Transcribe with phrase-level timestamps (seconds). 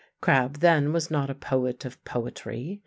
[0.19, 2.79] Crabbe, then, was not a poet of poetry.